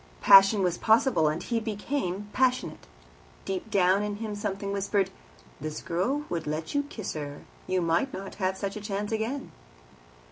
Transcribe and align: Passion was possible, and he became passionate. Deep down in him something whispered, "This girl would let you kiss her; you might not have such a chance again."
Passion 0.23 0.63
was 0.63 0.79
possible, 0.79 1.27
and 1.27 1.43
he 1.43 1.59
became 1.59 2.27
passionate. 2.33 2.87
Deep 3.45 3.69
down 3.69 4.01
in 4.01 4.15
him 4.15 4.33
something 4.33 4.71
whispered, 4.73 5.11
"This 5.59 5.79
girl 5.83 6.23
would 6.27 6.47
let 6.47 6.73
you 6.73 6.81
kiss 6.89 7.13
her; 7.13 7.43
you 7.67 7.83
might 7.83 8.11
not 8.11 8.33
have 8.41 8.57
such 8.57 8.75
a 8.75 8.81
chance 8.81 9.11
again." 9.11 9.51